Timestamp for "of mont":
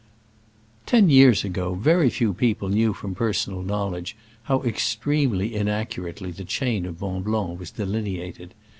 6.87-7.25